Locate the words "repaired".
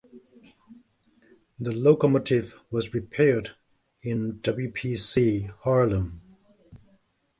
2.95-3.51